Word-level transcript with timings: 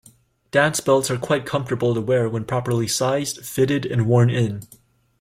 Dance 0.49 0.79
belts 0.79 1.11
are 1.11 1.17
quite 1.19 1.45
comfortable 1.45 1.93
to 1.93 2.01
wear 2.01 2.27
when 2.27 2.43
properly 2.45 2.87
sized, 2.87 3.45
fitted 3.45 3.85
and 3.85 4.07
worn-in. 4.07 4.63